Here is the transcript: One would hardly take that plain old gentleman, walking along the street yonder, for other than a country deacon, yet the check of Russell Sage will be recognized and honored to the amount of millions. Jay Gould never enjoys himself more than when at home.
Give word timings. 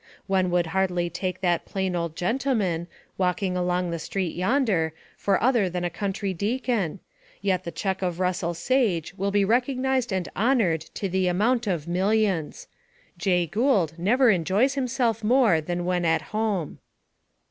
One 0.25 0.49
would 0.49 0.65
hardly 0.73 1.11
take 1.11 1.41
that 1.41 1.65
plain 1.67 1.95
old 1.95 2.15
gentleman, 2.15 2.87
walking 3.19 3.55
along 3.55 3.91
the 3.91 3.99
street 3.99 4.35
yonder, 4.35 4.93
for 5.15 5.39
other 5.43 5.69
than 5.69 5.83
a 5.83 5.91
country 5.91 6.33
deacon, 6.33 6.99
yet 7.39 7.65
the 7.65 7.71
check 7.71 8.01
of 8.01 8.19
Russell 8.19 8.55
Sage 8.55 9.13
will 9.13 9.29
be 9.29 9.45
recognized 9.45 10.11
and 10.11 10.27
honored 10.35 10.81
to 10.95 11.07
the 11.07 11.27
amount 11.27 11.67
of 11.67 11.87
millions. 11.87 12.67
Jay 13.19 13.45
Gould 13.45 13.93
never 13.99 14.31
enjoys 14.31 14.73
himself 14.73 15.23
more 15.23 15.61
than 15.61 15.85
when 15.85 16.03
at 16.03 16.23
home. 16.33 16.79